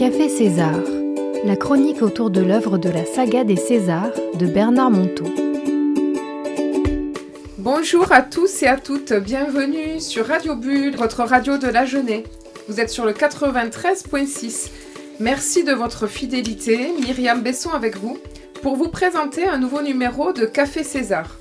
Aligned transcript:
Café 0.00 0.30
César, 0.30 0.80
la 1.44 1.56
chronique 1.56 2.00
autour 2.00 2.30
de 2.30 2.40
l'œuvre 2.40 2.78
de 2.78 2.88
la 2.88 3.04
saga 3.04 3.44
des 3.44 3.56
Césars 3.56 4.14
de 4.32 4.46
Bernard 4.46 4.90
Monteau. 4.90 5.26
Bonjour 7.58 8.10
à 8.10 8.22
tous 8.22 8.62
et 8.62 8.66
à 8.66 8.78
toutes, 8.78 9.12
bienvenue 9.12 10.00
sur 10.00 10.26
Radio 10.26 10.56
Bulle, 10.56 10.96
votre 10.96 11.22
radio 11.24 11.58
de 11.58 11.66
la 11.66 11.84
jeunesse. 11.84 12.24
Vous 12.66 12.80
êtes 12.80 12.88
sur 12.88 13.04
le 13.04 13.12
93.6. 13.12 14.70
Merci 15.18 15.64
de 15.64 15.72
votre 15.74 16.06
fidélité, 16.06 16.92
Myriam 16.98 17.42
Besson 17.42 17.68
avec 17.68 17.98
vous, 17.98 18.16
pour 18.62 18.76
vous 18.76 18.88
présenter 18.88 19.46
un 19.46 19.58
nouveau 19.58 19.82
numéro 19.82 20.32
de 20.32 20.46
Café 20.46 20.82
César. 20.82 21.36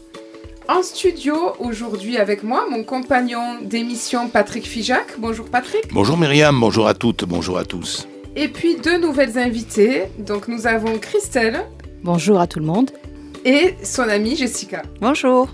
En 0.67 0.83
studio 0.83 1.53
aujourd'hui 1.59 2.17
avec 2.17 2.43
moi, 2.43 2.65
mon 2.69 2.83
compagnon 2.83 3.61
d'émission 3.61 4.27
Patrick 4.27 4.67
Fijac. 4.67 5.15
Bonjour 5.17 5.45
Patrick. 5.45 5.93
Bonjour 5.93 6.17
Myriam, 6.17 6.59
bonjour 6.59 6.89
à 6.89 6.93
toutes, 6.93 7.23
bonjour 7.23 7.57
à 7.57 7.63
tous. 7.63 8.05
Et 8.35 8.47
puis 8.47 8.75
deux 8.75 8.97
nouvelles 8.97 9.37
invitées. 9.37 10.03
Donc 10.19 10.47
nous 10.47 10.67
avons 10.67 10.97
Christelle. 10.97 11.61
Bonjour 12.03 12.39
à 12.39 12.47
tout 12.47 12.59
le 12.59 12.65
monde. 12.65 12.91
Et 13.45 13.75
son 13.83 14.03
amie 14.03 14.35
Jessica. 14.35 14.83
Bonjour. 15.01 15.49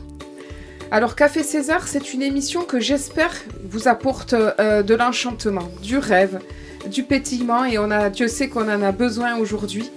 Alors 0.91 1.15
Café 1.15 1.41
César, 1.43 1.87
c'est 1.87 2.13
une 2.13 2.21
émission 2.21 2.63
que 2.63 2.79
j'espère 2.79 3.33
vous 3.63 3.87
apporte 3.87 4.33
euh, 4.33 4.83
de 4.83 4.93
l'enchantement, 4.93 5.69
du 5.81 5.97
rêve, 5.97 6.39
du 6.91 7.03
pétillement 7.03 7.65
et 7.65 7.79
on 7.79 7.89
a, 7.91 8.09
Dieu 8.09 8.27
sait 8.27 8.49
qu'on 8.49 8.69
en 8.69 8.81
a 8.81 8.91
besoin 8.91 9.37
aujourd'hui. 9.37 9.89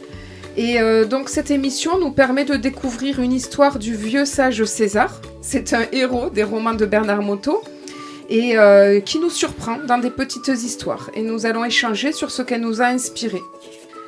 Et 0.57 0.81
euh, 0.81 1.05
donc 1.05 1.29
cette 1.29 1.51
émission 1.51 1.99
nous 1.99 2.11
permet 2.11 2.45
de 2.45 2.57
découvrir 2.57 3.21
une 3.21 3.33
histoire 3.33 3.79
du 3.79 3.95
vieux 3.95 4.25
sage 4.25 4.65
César. 4.65 5.21
C'est 5.43 5.73
un 5.73 5.85
héros 5.93 6.31
des 6.31 6.43
romans 6.43 6.75
de 6.75 6.87
Bernard 6.87 7.23
Monteau 7.23 7.63
et 8.29 8.59
euh, 8.59 9.01
qui 9.01 9.19
nous 9.19 9.31
surprend 9.31 9.79
dans 9.87 9.99
des 9.99 10.11
petites 10.11 10.49
histoires. 10.49 11.11
Et 11.15 11.23
nous 11.23 11.47
allons 11.47 11.65
échanger 11.65 12.13
sur 12.13 12.31
ce 12.31 12.43
qu'elle 12.43 12.61
nous 12.61 12.83
a 12.83 12.87
inspiré. 12.87 13.41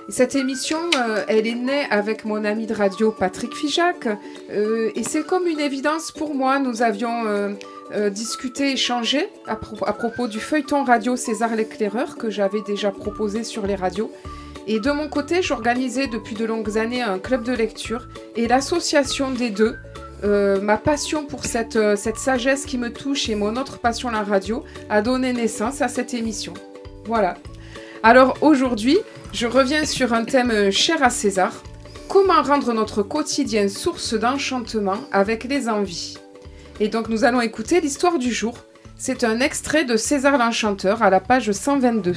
Cette 0.08 0.34
émission, 0.34 0.78
euh, 0.96 1.24
elle 1.28 1.46
est 1.46 1.54
née 1.54 1.84
avec 1.90 2.24
mon 2.24 2.44
ami 2.44 2.66
de 2.66 2.74
radio 2.74 3.12
Patrick 3.12 3.54
Fijac, 3.54 4.08
euh, 4.50 4.90
et 4.94 5.04
c'est 5.04 5.24
comme 5.24 5.46
une 5.46 5.60
évidence 5.60 6.10
pour 6.10 6.34
moi. 6.34 6.58
Nous 6.58 6.82
avions 6.82 7.56
discuté, 8.12 8.72
échangé 8.72 9.28
à, 9.48 9.52
à, 9.52 9.92
propos 9.92 10.28
du 10.28 10.38
feuilleton 10.38 10.84
radio 10.84 11.16
César 11.16 11.56
l'éclaireur 11.56 12.16
que 12.16 12.30
j'avais 12.30 12.62
déjà 12.62 12.92
proposé 12.92 13.42
sur 13.42 13.66
les 13.66 13.74
radios. 13.74 14.12
Et 14.68 14.78
de 14.78 14.92
mon 14.92 15.08
côté, 15.08 15.42
j'organisais 15.42 16.06
depuis 16.06 16.36
de 16.36 16.44
longues 16.44 16.78
années 16.78 17.02
un 17.02 17.18
club 17.18 17.42
de 17.42 17.52
lecture, 17.52 18.06
et 18.36 18.46
l'association 18.46 19.32
des 19.32 19.50
deux 19.50 19.76
euh, 20.22 20.60
ma 20.60 20.76
passion 20.76 21.24
pour 21.24 21.44
cette, 21.44 21.76
euh, 21.76 21.96
cette 21.96 22.18
sagesse 22.18 22.66
qui 22.66 22.76
me 22.76 22.92
touche 22.92 23.28
et 23.28 23.34
mon 23.34 23.56
autre 23.56 23.78
passion, 23.78 24.10
la 24.10 24.22
radio, 24.22 24.64
a 24.88 25.00
donné 25.02 25.32
naissance 25.32 25.80
à 25.80 25.88
cette 25.88 26.14
émission. 26.14 26.54
Voilà. 27.06 27.36
Alors 28.02 28.36
aujourd'hui, 28.40 28.98
je 29.32 29.46
reviens 29.46 29.84
sur 29.84 30.12
un 30.12 30.24
thème 30.24 30.50
euh, 30.50 30.70
cher 30.70 31.02
à 31.02 31.10
César. 31.10 31.62
Comment 32.08 32.42
rendre 32.42 32.72
notre 32.72 33.02
quotidien 33.02 33.68
source 33.68 34.14
d'enchantement 34.14 34.98
avec 35.12 35.44
les 35.44 35.68
envies? 35.68 36.18
Et 36.80 36.88
donc 36.88 37.08
nous 37.08 37.24
allons 37.24 37.40
écouter 37.40 37.80
l'histoire 37.80 38.18
du 38.18 38.32
jour. 38.32 38.58
C'est 38.96 39.24
un 39.24 39.40
extrait 39.40 39.84
de 39.84 39.96
César 39.96 40.36
l'Enchanteur 40.36 41.02
à 41.02 41.10
la 41.10 41.20
page 41.20 41.52
122. 41.52 42.14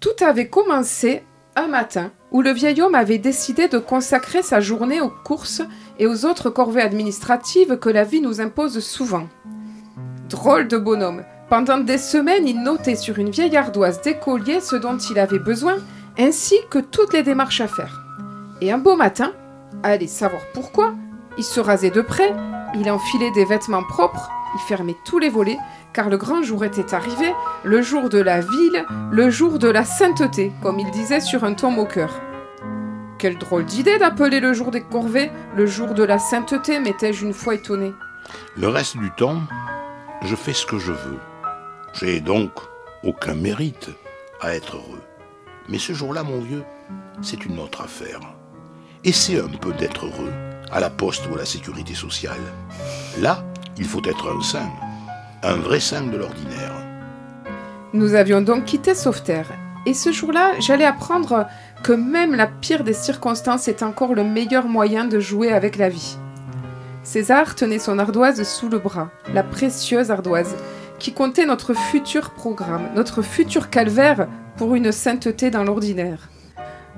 Tout 0.00 0.24
avait 0.24 0.48
commencé 0.48 1.22
un 1.56 1.66
matin 1.66 2.12
où 2.30 2.42
le 2.42 2.50
vieil 2.52 2.80
homme 2.82 2.94
avait 2.94 3.18
décidé 3.18 3.68
de 3.68 3.78
consacrer 3.78 4.42
sa 4.42 4.60
journée 4.60 5.00
aux 5.00 5.12
courses 5.24 5.62
et 5.98 6.06
aux 6.06 6.24
autres 6.24 6.50
corvées 6.50 6.82
administratives 6.82 7.78
que 7.78 7.88
la 7.88 8.04
vie 8.04 8.20
nous 8.20 8.40
impose 8.40 8.80
souvent. 8.80 9.28
Drôle 10.28 10.68
de 10.68 10.76
bonhomme. 10.76 11.24
Pendant 11.48 11.78
des 11.78 11.96
semaines, 11.96 12.46
il 12.46 12.62
notait 12.62 12.96
sur 12.96 13.18
une 13.18 13.30
vieille 13.30 13.56
ardoise 13.56 14.02
d'écolier 14.02 14.60
ce 14.60 14.76
dont 14.76 14.98
il 14.98 15.18
avait 15.18 15.38
besoin, 15.38 15.76
ainsi 16.18 16.56
que 16.68 16.78
toutes 16.78 17.14
les 17.14 17.22
démarches 17.22 17.62
à 17.62 17.68
faire. 17.68 18.02
Et 18.60 18.70
un 18.70 18.78
beau 18.78 18.96
matin, 18.96 19.32
allez 19.82 20.08
savoir 20.08 20.42
pourquoi, 20.52 20.94
il 21.38 21.44
se 21.44 21.60
rasait 21.60 21.90
de 21.90 22.02
près, 22.02 22.34
il 22.74 22.90
enfilait 22.90 23.30
des 23.30 23.46
vêtements 23.46 23.84
propres, 23.84 24.30
il 24.54 24.60
fermait 24.60 24.96
tous 25.04 25.18
les 25.18 25.28
volets, 25.28 25.58
car 25.92 26.08
le 26.08 26.16
grand 26.16 26.42
jour 26.42 26.64
était 26.64 26.94
arrivé, 26.94 27.32
le 27.64 27.82
jour 27.82 28.08
de 28.08 28.18
la 28.18 28.40
ville, 28.40 28.84
le 29.10 29.30
jour 29.30 29.58
de 29.58 29.68
la 29.68 29.84
sainteté, 29.84 30.52
comme 30.62 30.78
il 30.78 30.90
disait 30.90 31.20
sur 31.20 31.44
un 31.44 31.54
ton 31.54 31.70
moqueur. 31.70 32.10
Quelle 33.18 33.38
drôle 33.38 33.64
d'idée 33.64 33.98
d'appeler 33.98 34.38
le 34.38 34.52
jour 34.52 34.70
des 34.70 34.82
corvées 34.82 35.30
le 35.56 35.66
jour 35.66 35.94
de 35.94 36.04
la 36.04 36.18
sainteté, 36.18 36.78
m'étais-je 36.78 37.24
une 37.24 37.32
fois 37.32 37.54
étonné. 37.54 37.92
Le 38.56 38.68
reste 38.68 38.96
du 38.96 39.10
temps, 39.10 39.40
je 40.22 40.36
fais 40.36 40.52
ce 40.52 40.66
que 40.66 40.78
je 40.78 40.92
veux. 40.92 41.18
J'ai 41.94 42.20
donc 42.20 42.52
aucun 43.02 43.34
mérite 43.34 43.90
à 44.40 44.54
être 44.54 44.76
heureux. 44.76 45.02
Mais 45.68 45.78
ce 45.78 45.92
jour-là, 45.92 46.22
mon 46.22 46.40
vieux, 46.40 46.64
c'est 47.22 47.44
une 47.44 47.58
autre 47.58 47.80
affaire. 47.80 48.20
Essaie 49.04 49.40
un 49.40 49.48
peu 49.48 49.72
d'être 49.72 50.06
heureux, 50.06 50.32
à 50.70 50.80
la 50.80 50.90
poste 50.90 51.28
ou 51.28 51.34
à 51.34 51.38
la 51.38 51.44
sécurité 51.44 51.94
sociale. 51.94 52.40
Là, 53.20 53.44
il 53.78 53.84
faut 53.84 54.02
être 54.04 54.36
un 54.36 54.42
saint 54.42 54.70
un 55.42 55.56
vrai 55.56 55.80
saint 55.80 56.02
de 56.02 56.16
l'ordinaire. 56.16 56.72
Nous 57.92 58.14
avions 58.14 58.40
donc 58.40 58.64
quitté 58.64 58.94
Sauveterre, 58.94 59.52
et 59.86 59.94
ce 59.94 60.10
jour-là, 60.10 60.52
j'allais 60.58 60.84
apprendre 60.84 61.46
que 61.82 61.92
même 61.92 62.34
la 62.34 62.46
pire 62.46 62.84
des 62.84 62.92
circonstances 62.92 63.68
est 63.68 63.82
encore 63.82 64.14
le 64.14 64.24
meilleur 64.24 64.66
moyen 64.66 65.04
de 65.04 65.20
jouer 65.20 65.52
avec 65.52 65.76
la 65.76 65.88
vie. 65.88 66.16
César 67.04 67.54
tenait 67.54 67.78
son 67.78 67.98
ardoise 67.98 68.42
sous 68.42 68.68
le 68.68 68.78
bras, 68.78 69.10
la 69.32 69.42
précieuse 69.42 70.10
ardoise, 70.10 70.56
qui 70.98 71.12
comptait 71.12 71.46
notre 71.46 71.72
futur 71.72 72.30
programme, 72.30 72.88
notre 72.96 73.22
futur 73.22 73.70
calvaire 73.70 74.26
pour 74.56 74.74
une 74.74 74.90
sainteté 74.90 75.50
dans 75.50 75.62
l'ordinaire. 75.62 76.28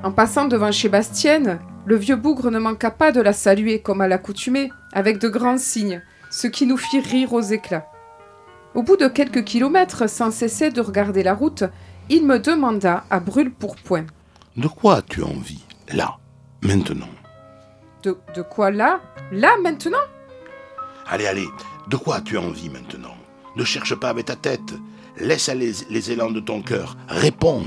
En 0.03 0.11
passant 0.13 0.47
devant 0.47 0.73
chez 0.73 0.89
Bastienne, 0.89 1.59
le 1.85 1.97
vieux 1.97 2.17
bougre 2.17 2.51
ne 2.51 2.59
manqua 2.59 2.91
pas 2.91 3.13
de 3.13 3.21
la 3.21 3.35
saluer 3.35 3.81
comme 3.81 4.01
à 4.01 4.09
l'accoutumée, 4.09 4.73
avec 4.93 5.19
de 5.19 5.29
grands 5.29 5.59
signes, 5.59 6.03
ce 6.31 6.47
qui 6.47 6.67
nous 6.67 6.77
fit 6.77 7.01
rire 7.01 7.33
aux 7.33 7.41
éclats. 7.41 7.87
Au 8.75 8.83
bout 8.83 8.97
de 8.97 9.09
quelques 9.09 9.45
kilomètres, 9.45 10.09
sans 10.09 10.31
cesser 10.31 10.71
de 10.71 10.81
regarder 10.81 11.23
la 11.23 11.35
route, 11.35 11.65
il 12.09 12.25
me 12.25 12.39
demanda 12.39 13.05
à 13.11 13.21
brûle 13.21 13.53
pourpoint. 13.53 14.07
De 14.57 14.69
quoi 14.69 14.97
as-tu 14.97 15.23
envie, 15.23 15.65
là, 15.93 16.17
maintenant? 16.63 17.09
De, 18.03 18.17
de 18.35 18.43
quoi 18.43 18.71
là? 18.71 19.01
Là, 19.33 19.57
maintenant? 19.63 19.99
Allez, 21.07 21.27
allez, 21.27 21.49
de 21.89 21.97
quoi 21.97 22.17
as-tu 22.17 22.39
envie 22.39 22.71
maintenant? 22.71 23.15
Ne 23.57 23.65
cherche 23.65 23.95
pas 23.97 24.11
avec 24.11 24.27
ta 24.27 24.37
tête. 24.37 24.75
Laisse 25.19 25.49
aller 25.49 25.73
les 25.91 26.13
élans 26.13 26.31
de 26.31 26.41
ton 26.41 26.63
cœur. 26.63 26.97
Réponds. 27.09 27.65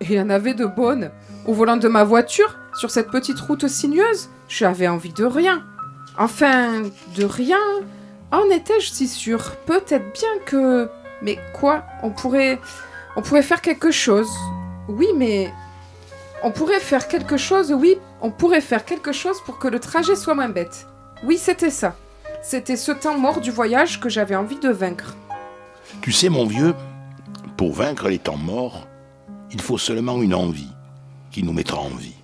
Il 0.00 0.12
y 0.12 0.20
en 0.20 0.30
avait 0.30 0.54
de 0.54 0.66
bonnes. 0.66 1.10
Au 1.46 1.52
volant 1.52 1.76
de 1.76 1.88
ma 1.88 2.04
voiture, 2.04 2.56
sur 2.74 2.90
cette 2.90 3.10
petite 3.10 3.40
route 3.40 3.66
sinueuse, 3.66 4.30
j'avais 4.48 4.88
envie 4.88 5.12
de 5.12 5.24
rien. 5.24 5.64
Enfin, 6.18 6.82
de 7.16 7.24
rien. 7.24 7.58
En 8.30 8.44
étais-je 8.50 8.90
si 8.90 9.08
sûr 9.08 9.56
Peut-être 9.66 10.12
bien 10.12 10.38
que... 10.46 10.88
Mais 11.22 11.38
quoi? 11.52 11.84
On 12.02 12.10
pourrait... 12.10 12.60
On 13.16 13.22
pourrait 13.22 13.42
faire 13.42 13.60
quelque 13.60 13.90
chose. 13.90 14.30
Oui, 14.88 15.08
mais... 15.16 15.52
On 16.42 16.50
pourrait 16.50 16.80
faire 16.80 17.08
quelque 17.08 17.38
chose, 17.38 17.72
oui, 17.72 17.96
on 18.20 18.30
pourrait 18.30 18.60
faire 18.60 18.84
quelque 18.84 19.12
chose 19.12 19.40
pour 19.46 19.58
que 19.58 19.66
le 19.66 19.80
trajet 19.80 20.14
soit 20.14 20.34
moins 20.34 20.50
bête. 20.50 20.86
Oui, 21.24 21.38
c'était 21.38 21.70
ça. 21.70 21.96
C'était 22.42 22.76
ce 22.76 22.92
temps 22.92 23.18
mort 23.18 23.40
du 23.40 23.50
voyage 23.50 23.98
que 23.98 24.10
j'avais 24.10 24.36
envie 24.36 24.58
de 24.58 24.68
vaincre. 24.68 25.16
Tu 26.02 26.12
sais, 26.12 26.28
mon 26.28 26.44
vieux, 26.44 26.74
pour 27.56 27.72
vaincre 27.72 28.08
les 28.08 28.18
temps 28.18 28.36
morts, 28.36 28.86
il 29.52 29.62
faut 29.62 29.78
seulement 29.78 30.20
une 30.20 30.34
envie 30.34 30.68
qui 31.30 31.42
nous 31.42 31.54
mettra 31.54 31.78
en 31.78 31.88
vie. 31.88 32.16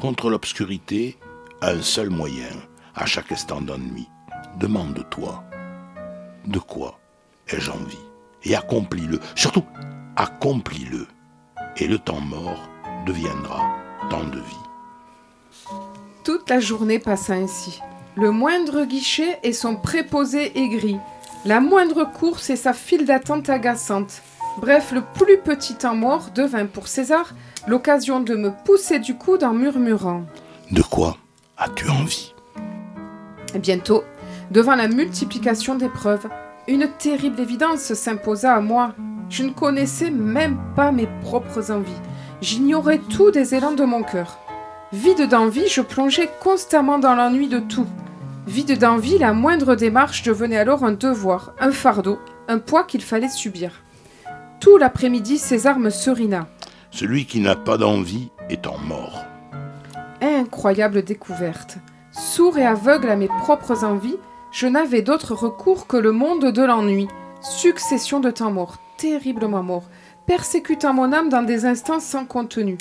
Contre 0.00 0.30
l'obscurité, 0.30 1.18
un 1.60 1.82
seul 1.82 2.08
moyen, 2.08 2.48
à 2.98 3.06
chaque 3.06 3.32
instant 3.32 3.60
d'ennui 3.60 4.08
demande-toi 4.58 5.44
de 6.46 6.58
quoi 6.58 6.98
ai-je 7.48 7.70
envie? 7.70 7.98
Et 8.44 8.54
accomplis-le. 8.54 9.20
Surtout, 9.34 9.64
accomplis-le. 10.16 11.06
Et 11.76 11.86
le 11.86 11.98
temps 11.98 12.20
mort 12.20 12.68
deviendra 13.06 13.68
temps 14.10 14.24
de 14.24 14.38
vie. 14.38 15.78
Toute 16.24 16.48
la 16.48 16.60
journée 16.60 16.98
passa 16.98 17.34
ainsi. 17.34 17.80
Le 18.16 18.30
moindre 18.30 18.84
guichet 18.84 19.38
et 19.42 19.52
son 19.52 19.76
préposé 19.76 20.58
aigri. 20.58 20.96
La 21.44 21.60
moindre 21.60 22.04
course 22.04 22.50
et 22.50 22.56
sa 22.56 22.72
file 22.72 23.04
d'attente 23.04 23.48
agaçante. 23.48 24.22
Bref, 24.58 24.92
le 24.92 25.02
plus 25.02 25.38
petit 25.38 25.74
temps 25.74 25.94
mort 25.94 26.30
devint 26.34 26.66
pour 26.66 26.88
César 26.88 27.34
l'occasion 27.66 28.20
de 28.20 28.34
me 28.34 28.50
pousser 28.64 28.98
du 28.98 29.16
coude 29.16 29.44
en 29.44 29.52
murmurant. 29.52 30.24
De 30.70 30.82
quoi 30.82 31.16
as-tu 31.56 31.88
envie? 31.88 32.32
Bientôt, 33.58 34.04
Devant 34.50 34.76
la 34.76 34.88
multiplication 34.88 35.74
des 35.74 35.90
preuves, 35.90 36.26
une 36.68 36.88
terrible 36.98 37.40
évidence 37.40 37.92
s'imposa 37.92 38.54
à 38.54 38.60
moi. 38.60 38.94
Je 39.28 39.42
ne 39.42 39.50
connaissais 39.50 40.10
même 40.10 40.58
pas 40.74 40.90
mes 40.90 41.08
propres 41.22 41.70
envies. 41.70 42.00
J'ignorais 42.40 42.98
tout 42.98 43.30
des 43.30 43.54
élans 43.54 43.72
de 43.72 43.84
mon 43.84 44.02
cœur. 44.02 44.38
Vide 44.92 45.28
d'envie, 45.28 45.68
je 45.68 45.82
plongeais 45.82 46.30
constamment 46.40 46.98
dans 46.98 47.14
l'ennui 47.14 47.48
de 47.48 47.58
tout. 47.58 47.86
Vide 48.46 48.78
d'envie, 48.78 49.18
la 49.18 49.34
moindre 49.34 49.74
démarche 49.74 50.22
devenait 50.22 50.56
alors 50.56 50.82
un 50.82 50.92
devoir, 50.92 51.52
un 51.60 51.70
fardeau, 51.70 52.18
un 52.48 52.58
poids 52.58 52.84
qu'il 52.84 53.02
fallait 53.02 53.28
subir. 53.28 53.82
Tout 54.60 54.78
l'après-midi, 54.78 55.36
César 55.36 55.78
me 55.78 55.90
serina. 55.90 56.48
Celui 56.90 57.26
qui 57.26 57.40
n'a 57.40 57.54
pas 57.54 57.76
d'envie 57.76 58.30
est 58.48 58.66
en 58.66 58.78
mort. 58.78 59.26
Incroyable 60.22 61.02
découverte. 61.02 61.78
Sourd 62.18 62.58
et 62.58 62.66
aveugle 62.66 63.10
à 63.10 63.16
mes 63.16 63.28
propres 63.28 63.84
envies, 63.84 64.16
je 64.50 64.66
n'avais 64.66 65.02
d'autre 65.02 65.34
recours 65.34 65.86
que 65.86 65.96
le 65.96 66.10
monde 66.10 66.46
de 66.46 66.62
l'ennui. 66.64 67.06
Succession 67.40 68.18
de 68.18 68.32
temps 68.32 68.50
morts, 68.50 68.78
terriblement 68.96 69.62
morts, 69.62 69.88
persécutant 70.26 70.92
mon 70.92 71.12
âme 71.12 71.28
dans 71.28 71.44
des 71.44 71.64
instants 71.64 72.00
sans 72.00 72.24
contenu. 72.24 72.76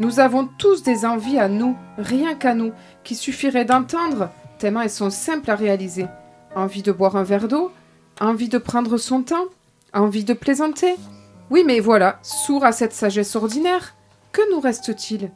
Nous 0.00 0.20
avons 0.20 0.46
tous 0.58 0.82
des 0.82 1.06
envies 1.06 1.38
à 1.38 1.48
nous, 1.48 1.74
rien 1.96 2.34
qu'à 2.34 2.52
nous, 2.52 2.72
qui 3.04 3.14
suffirait 3.14 3.64
d'entendre, 3.64 4.28
tellement 4.58 4.82
elles 4.82 4.90
sont 4.90 5.08
simples 5.08 5.50
à 5.50 5.54
réaliser. 5.54 6.04
Envie 6.54 6.82
de 6.82 6.92
boire 6.92 7.16
un 7.16 7.22
verre 7.22 7.48
d'eau, 7.48 7.72
envie 8.20 8.50
de 8.50 8.58
prendre 8.58 8.98
son 8.98 9.22
temps, 9.22 9.46
envie 9.94 10.24
de 10.24 10.34
plaisanter. 10.34 10.96
Oui, 11.50 11.64
mais 11.66 11.80
voilà, 11.80 12.18
sourd 12.22 12.66
à 12.66 12.72
cette 12.72 12.92
sagesse 12.92 13.34
ordinaire, 13.34 13.94
que 14.30 14.42
nous 14.52 14.60
reste-t-il? 14.60 15.30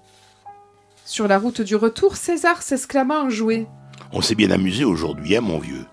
Sur 1.09 1.27
la 1.27 1.39
route 1.39 1.63
du 1.63 1.75
retour, 1.75 2.17
César 2.17 2.61
s'exclama 2.61 3.23
enjoué. 3.23 3.67
On 4.13 4.21
s'est 4.21 4.35
bien 4.35 4.51
amusé 4.51 4.85
aujourd'hui, 4.85 5.35
hein, 5.35 5.41
mon 5.41 5.59
vieux 5.59 5.87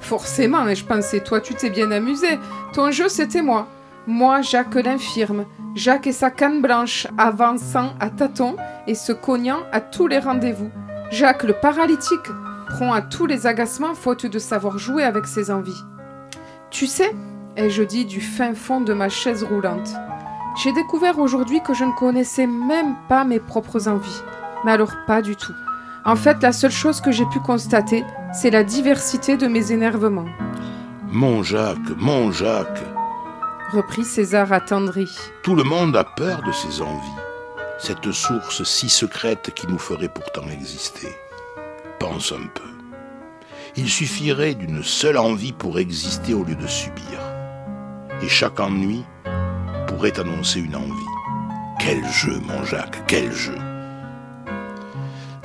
Forcément, 0.00 0.68
et 0.68 0.76
je 0.76 0.84
pensais, 0.84 1.18
toi, 1.18 1.40
tu 1.40 1.56
t'es 1.56 1.70
bien 1.70 1.90
amusé. 1.90 2.38
Ton 2.72 2.92
jeu, 2.92 3.08
c'était 3.08 3.42
moi. 3.42 3.66
Moi, 4.06 4.40
Jacques 4.42 4.76
l'infirme, 4.76 5.44
Jacques 5.74 6.06
et 6.06 6.12
sa 6.12 6.30
canne 6.30 6.62
blanche, 6.62 7.08
avançant 7.18 7.94
à 7.98 8.10
tâtons 8.10 8.54
et 8.86 8.94
se 8.94 9.10
cognant 9.10 9.58
à 9.72 9.80
tous 9.80 10.06
les 10.06 10.20
rendez-vous. 10.20 10.70
Jacques 11.10 11.42
le 11.42 11.54
paralytique, 11.54 12.30
prompt 12.68 12.92
à 12.92 13.02
tous 13.02 13.26
les 13.26 13.48
agacements 13.48 13.96
faute 13.96 14.24
de 14.24 14.38
savoir 14.38 14.78
jouer 14.78 15.02
avec 15.02 15.26
ses 15.26 15.50
envies. 15.50 15.82
Tu 16.70 16.86
sais, 16.86 17.12
ai-je 17.56 17.82
dit 17.82 18.04
du 18.04 18.20
fin 18.20 18.54
fond 18.54 18.80
de 18.80 18.92
ma 18.92 19.08
chaise 19.08 19.42
roulante, 19.42 19.90
j'ai 20.62 20.72
découvert 20.72 21.20
aujourd'hui 21.20 21.60
que 21.62 21.72
je 21.72 21.84
ne 21.84 21.92
connaissais 21.92 22.46
même 22.46 22.96
pas 23.08 23.24
mes 23.24 23.38
propres 23.38 23.86
envies. 23.86 24.22
Mais 24.64 24.72
alors 24.72 24.92
pas 25.06 25.22
du 25.22 25.36
tout. 25.36 25.54
En 26.04 26.16
fait, 26.16 26.42
la 26.42 26.52
seule 26.52 26.72
chose 26.72 27.00
que 27.00 27.12
j'ai 27.12 27.26
pu 27.26 27.38
constater, 27.38 28.04
c'est 28.32 28.50
la 28.50 28.64
diversité 28.64 29.36
de 29.36 29.46
mes 29.46 29.70
énervements. 29.70 30.28
Mon 31.06 31.42
Jacques, 31.42 31.96
mon 31.96 32.32
Jacques, 32.32 32.82
reprit 33.72 34.04
César 34.04 34.52
attendri. 34.52 35.08
Tout 35.42 35.54
le 35.54 35.62
monde 35.62 35.96
a 35.96 36.04
peur 36.04 36.42
de 36.42 36.50
ses 36.50 36.82
envies, 36.82 37.22
cette 37.78 38.10
source 38.10 38.64
si 38.64 38.88
secrète 38.88 39.52
qui 39.54 39.66
nous 39.68 39.78
ferait 39.78 40.08
pourtant 40.08 40.48
exister. 40.50 41.08
Pense 42.00 42.32
un 42.32 42.46
peu. 42.54 42.68
Il 43.76 43.88
suffirait 43.88 44.54
d'une 44.54 44.82
seule 44.82 45.18
envie 45.18 45.52
pour 45.52 45.78
exister 45.78 46.34
au 46.34 46.42
lieu 46.42 46.56
de 46.56 46.66
subir. 46.66 47.20
Et 48.22 48.28
chaque 48.28 48.58
ennui 48.58 49.04
annoncer 50.06 50.60
une 50.60 50.76
envie. 50.76 50.92
Quel 51.80 52.04
jeu, 52.06 52.40
mon 52.46 52.64
Jacques, 52.64 53.02
quel 53.06 53.32
jeu 53.32 53.58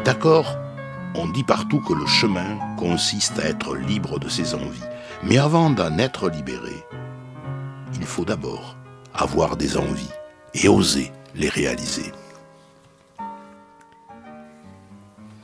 D'accord, 0.06 0.58
on 1.16 1.28
dit 1.28 1.44
partout 1.44 1.80
que 1.80 1.94
le 1.94 2.06
chemin 2.06 2.60
consiste 2.78 3.40
à 3.40 3.46
être 3.46 3.76
libre 3.76 4.20
de 4.20 4.30
ses 4.30 4.54
envies. 4.54 4.80
Mais 5.24 5.38
avant 5.38 5.70
d'en 5.70 5.98
être 5.98 6.30
libéré, 6.30 6.76
il 7.96 8.06
faut 8.06 8.26
d'abord 8.26 8.76
avoir 9.14 9.58
des 9.58 9.78
envies 9.78 10.10
et 10.54 10.68
oser 10.68 11.12
les 11.36 11.50
réaliser. 11.50 12.12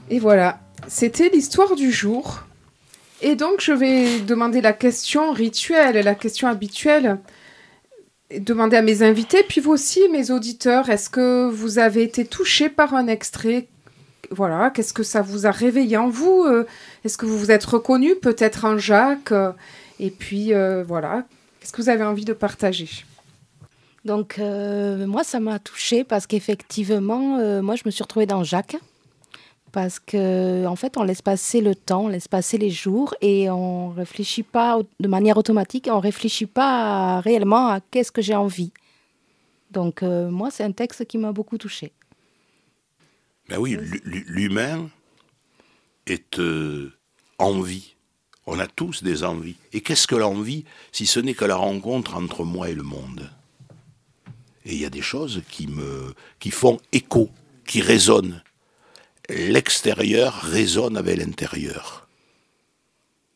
Et 0.09 0.19
voilà, 0.19 0.59
c'était 0.87 1.29
l'histoire 1.29 1.75
du 1.75 1.91
jour. 1.91 2.43
Et 3.21 3.35
donc 3.35 3.59
je 3.59 3.71
vais 3.71 4.19
demander 4.19 4.61
la 4.61 4.73
question 4.73 5.33
rituelle, 5.33 6.03
la 6.03 6.15
question 6.15 6.47
habituelle, 6.47 7.19
demander 8.37 8.77
à 8.77 8.81
mes 8.81 9.01
invités, 9.01 9.43
puis 9.43 9.61
vous 9.61 9.71
aussi, 9.71 10.07
mes 10.09 10.31
auditeurs, 10.31 10.89
est-ce 10.89 11.09
que 11.09 11.49
vous 11.49 11.79
avez 11.79 12.03
été 12.03 12.25
touchés 12.25 12.69
par 12.69 12.93
un 12.93 13.07
extrait? 13.07 13.67
Voilà, 14.31 14.69
qu'est-ce 14.69 14.93
que 14.93 15.03
ça 15.03 15.21
vous 15.21 15.47
a 15.47 15.51
réveillé 15.51 15.97
en 15.97 16.09
vous? 16.09 16.43
Euh, 16.43 16.67
Est-ce 17.03 17.17
que 17.17 17.25
vous 17.25 17.37
vous 17.37 17.51
êtes 17.51 17.65
reconnu 17.65 18.15
peut-être 18.15 18.65
en 18.65 18.77
Jacques? 18.77 19.33
Et 19.99 20.11
puis 20.11 20.53
euh, 20.53 20.83
voilà, 20.83 21.25
qu'est-ce 21.59 21.73
que 21.73 21.81
vous 21.81 21.89
avez 21.89 22.03
envie 22.03 22.25
de 22.25 22.33
partager? 22.33 22.89
Donc 24.05 24.37
euh, 24.37 25.07
moi 25.07 25.23
ça 25.23 25.39
m'a 25.39 25.59
touchée 25.59 26.03
parce 26.03 26.27
qu'effectivement 26.27 27.61
moi 27.61 27.75
je 27.75 27.81
me 27.85 27.91
suis 27.91 28.03
retrouvée 28.03 28.27
dans 28.27 28.43
Jacques 28.43 28.77
parce 29.71 29.99
que 29.99 30.65
en 30.65 30.75
fait 30.75 30.97
on 30.97 31.03
laisse 31.03 31.21
passer 31.21 31.61
le 31.61 31.75
temps, 31.75 32.05
on 32.05 32.07
laisse 32.07 32.27
passer 32.27 32.57
les 32.57 32.69
jours 32.69 33.13
et 33.21 33.49
on 33.49 33.89
réfléchit 33.89 34.43
pas 34.43 34.79
de 34.99 35.07
manière 35.07 35.37
automatique, 35.37 35.87
on 35.91 35.99
réfléchit 35.99 36.45
pas 36.45 37.19
réellement 37.21 37.67
à 37.67 37.79
qu'est-ce 37.79 38.11
que 38.11 38.21
j'ai 38.21 38.35
envie. 38.35 38.71
Donc 39.71 40.03
euh, 40.03 40.29
moi 40.29 40.51
c'est 40.51 40.63
un 40.63 40.71
texte 40.71 41.05
qui 41.05 41.17
m'a 41.17 41.31
beaucoup 41.31 41.57
touché. 41.57 41.91
Ben 43.49 43.57
oui, 43.57 43.77
l'humain 44.03 44.89
est 46.05 46.39
euh, 46.39 46.91
envie. 47.37 47.95
On 48.45 48.59
a 48.59 48.67
tous 48.67 49.03
des 49.03 49.23
envies. 49.23 49.57
Et 49.73 49.81
qu'est-ce 49.81 50.07
que 50.07 50.15
l'envie 50.15 50.65
si 50.91 51.05
ce 51.05 51.19
n'est 51.19 51.33
que 51.33 51.45
la 51.45 51.55
rencontre 51.55 52.15
entre 52.15 52.43
moi 52.43 52.69
et 52.69 52.75
le 52.75 52.83
monde? 52.83 53.29
Et 54.65 54.73
il 54.73 54.79
y 54.79 54.85
a 54.85 54.89
des 54.89 55.01
choses 55.01 55.41
qui 55.49 55.67
me 55.67 56.13
qui 56.39 56.51
font 56.51 56.79
écho, 56.91 57.29
qui 57.65 57.81
résonnent 57.81 58.41
l'extérieur 59.29 60.33
résonne 60.41 60.97
avec 60.97 61.17
l'intérieur. 61.17 62.07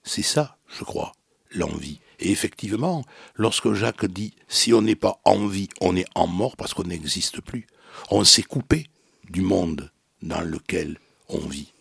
C'est 0.04 0.24
ça, 0.24 0.58
je 0.78 0.84
crois, 0.84 1.14
l'envie. 1.52 2.00
Et 2.20 2.32
effectivement, 2.32 3.04
lorsque 3.36 3.74
Jacques 3.74 4.06
dit 4.06 4.34
si 4.48 4.74
on 4.74 4.82
n'est 4.82 4.96
pas 4.96 5.20
en 5.26 5.48
vie, 5.48 5.70
on 5.82 5.96
est 5.96 6.08
en 6.16 6.28
mort 6.28 6.56
parce 6.56 6.74
qu'on 6.74 6.84
n'existe 6.84 7.42
plus, 7.42 7.68
on 8.10 8.24
s'est 8.24 8.44
coupé 8.44 8.88
du 9.30 9.42
monde 9.42 9.92
dans 10.22 10.42
lequel 10.42 11.00
on 11.30 11.40
vit. 11.40 11.72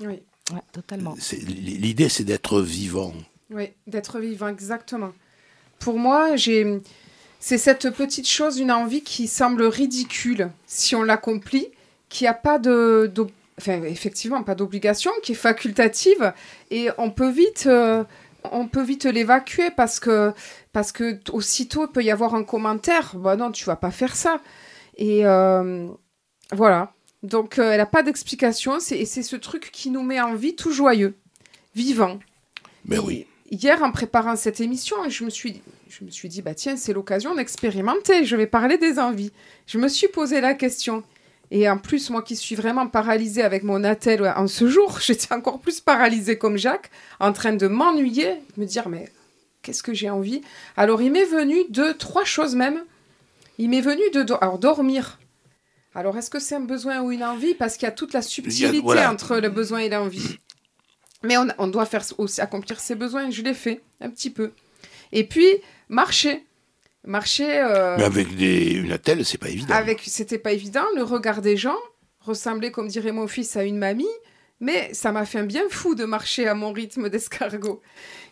Oui, 0.00 0.20
totalement. 0.72 1.16
L'idée, 1.32 2.08
c'est 2.08 2.24
d'être 2.24 2.60
vivant. 2.60 3.14
Oui, 3.50 3.70
d'être 3.86 4.18
vivant, 4.20 4.48
exactement. 4.48 5.12
Pour 5.78 5.98
moi, 5.98 6.36
j'ai, 6.36 6.80
c'est 7.40 7.58
cette 7.58 7.90
petite 7.90 8.28
chose, 8.28 8.58
une 8.58 8.72
envie 8.72 9.02
qui 9.02 9.26
semble 9.26 9.64
ridicule 9.64 10.50
si 10.66 10.94
on 10.94 11.02
l'accomplit, 11.02 11.68
qui 12.14 12.28
a 12.28 12.32
pas 12.32 12.60
de, 12.60 13.12
enfin, 13.58 13.82
effectivement, 13.82 14.44
pas 14.44 14.54
d'obligation, 14.54 15.10
qui 15.24 15.32
est 15.32 15.34
facultative, 15.34 16.32
et 16.70 16.88
on 16.96 17.10
peut 17.10 17.28
vite, 17.28 17.64
euh, 17.66 18.04
on 18.52 18.68
peut 18.68 18.84
vite 18.84 19.04
l'évacuer 19.04 19.72
parce 19.72 19.98
que, 19.98 20.32
parce 20.72 20.92
que 20.92 21.18
aussitôt 21.32 21.86
il 21.86 21.92
peut 21.92 22.04
y 22.04 22.12
avoir 22.12 22.36
un 22.36 22.44
commentaire. 22.44 23.16
Bah 23.16 23.34
non, 23.34 23.50
tu 23.50 23.64
vas 23.64 23.74
pas 23.74 23.90
faire 23.90 24.14
ça. 24.14 24.40
Et 24.96 25.26
euh, 25.26 25.88
voilà. 26.52 26.92
Donc 27.24 27.58
euh, 27.58 27.72
elle 27.72 27.78
n'a 27.78 27.86
pas 27.86 28.04
d'explication, 28.04 28.78
et 28.78 29.06
c'est 29.06 29.24
ce 29.24 29.34
truc 29.34 29.70
qui 29.72 29.90
nous 29.90 30.04
met 30.04 30.20
en 30.20 30.36
vie 30.36 30.54
tout 30.54 30.70
joyeux, 30.70 31.16
vivant. 31.74 32.20
Mais 32.84 32.98
ben 32.98 33.04
oui. 33.04 33.26
Hier, 33.50 33.82
en 33.82 33.90
préparant 33.90 34.36
cette 34.36 34.60
émission, 34.60 34.96
je 35.08 35.24
me 35.24 35.30
suis, 35.30 35.62
je 35.88 36.04
me 36.04 36.10
suis 36.10 36.28
dit, 36.28 36.42
bah 36.42 36.54
tiens, 36.54 36.76
c'est 36.76 36.92
l'occasion 36.92 37.34
d'expérimenter. 37.34 38.24
Je 38.24 38.36
vais 38.36 38.46
parler 38.46 38.78
des 38.78 39.00
envies. 39.00 39.32
Je 39.66 39.78
me 39.78 39.88
suis 39.88 40.08
posé 40.08 40.40
la 40.40 40.54
question 40.54 41.02
et 41.50 41.68
en 41.68 41.78
plus, 41.78 42.10
moi 42.10 42.22
qui 42.22 42.36
suis 42.36 42.54
vraiment 42.54 42.86
paralysée 42.86 43.42
avec 43.42 43.62
mon 43.62 43.84
attel 43.84 44.26
en 44.36 44.46
ce 44.46 44.68
jour, 44.68 44.98
j'étais 45.04 45.32
encore 45.32 45.60
plus 45.60 45.80
paralysée 45.80 46.38
comme 46.38 46.56
Jacques, 46.56 46.90
en 47.20 47.32
train 47.32 47.52
de 47.52 47.66
m'ennuyer, 47.66 48.34
de 48.56 48.60
me 48.60 48.66
dire, 48.66 48.88
mais 48.88 49.10
qu'est-ce 49.62 49.82
que 49.82 49.94
j'ai 49.94 50.10
envie? 50.10 50.42
Alors, 50.76 51.02
il 51.02 51.12
m'est 51.12 51.24
venu 51.24 51.64
de 51.68 51.92
trois 51.92 52.24
choses 52.24 52.54
même. 52.54 52.82
Il 53.58 53.70
m'est 53.70 53.80
venu 53.80 54.02
de 54.12 54.32
Alors, 54.40 54.58
dormir. 54.58 55.18
Alors, 55.94 56.16
est-ce 56.16 56.30
que 56.30 56.40
c'est 56.40 56.56
un 56.56 56.60
besoin 56.60 57.00
ou 57.02 57.12
une 57.12 57.22
envie? 57.22 57.54
Parce 57.54 57.76
qu'il 57.76 57.86
y 57.86 57.88
a 57.88 57.92
toute 57.92 58.12
la 58.12 58.22
subtilité 58.22 59.06
entre 59.06 59.36
le 59.36 59.48
besoin 59.48 59.78
et 59.78 59.88
l'envie. 59.88 60.38
Mais 61.22 61.36
on, 61.36 61.46
on, 61.58 61.68
doit 61.68 61.86
faire 61.86 62.04
aussi 62.18 62.40
accomplir 62.40 62.80
ses 62.80 62.96
besoins. 62.96 63.30
Je 63.30 63.42
l'ai 63.42 63.54
fait 63.54 63.80
un 64.00 64.10
petit 64.10 64.30
peu. 64.30 64.52
Et 65.12 65.24
puis, 65.24 65.48
marcher. 65.88 66.44
Marcher. 67.04 67.58
Euh, 67.58 67.96
Mais 67.98 68.04
avec 68.04 68.34
des, 68.36 68.72
une 68.72 68.92
attelle, 68.92 69.24
c'est 69.24 69.38
pas 69.38 69.50
évident. 69.50 69.74
Avec, 69.74 70.00
c'était 70.04 70.38
pas 70.38 70.52
évident. 70.52 70.84
Le 70.96 71.02
regard 71.02 71.42
des 71.42 71.56
gens 71.56 71.76
ressemblait, 72.20 72.70
comme 72.70 72.88
dirait 72.88 73.12
mon 73.12 73.26
fils, 73.26 73.56
à 73.56 73.64
une 73.64 73.78
mamie. 73.78 74.06
Mais 74.60 74.94
ça 74.94 75.12
m'a 75.12 75.26
fait 75.26 75.40
un 75.40 75.44
bien 75.44 75.64
fou 75.68 75.94
de 75.94 76.04
marcher 76.04 76.46
à 76.46 76.54
mon 76.54 76.72
rythme 76.72 77.10
d'escargot. 77.10 77.82